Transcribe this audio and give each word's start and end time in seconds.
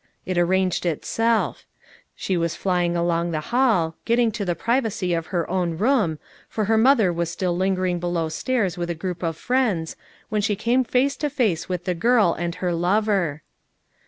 It 0.25 0.35
arranged 0.35 0.83
itself. 0.83 1.67
She 2.15 2.35
was 2.35 2.55
flying 2.55 2.97
along 2.97 3.29
the 3.29 3.39
hall, 3.53 3.95
getting 4.03 4.31
to 4.31 4.43
the 4.43 4.55
privacy 4.55 5.13
of 5.13 5.27
her 5.27 5.47
own 5.47 5.77
room, 5.77 6.17
for 6.49 6.65
her 6.65 6.75
mother 6.75 7.13
was 7.13 7.29
still 7.29 7.55
lingering 7.55 7.99
below 7.99 8.27
stairs 8.27 8.79
with 8.79 8.89
a 8.89 8.95
group 8.95 9.21
of 9.21 9.37
friends, 9.37 9.95
when 10.29 10.41
she 10.41 10.55
came 10.55 10.83
face 10.83 11.15
to 11.17 11.29
face 11.29 11.69
with 11.69 11.85
the 11.85 11.93
girl 11.93 12.33
and 12.33 12.55
her 12.55 12.73
lover. 12.73 13.43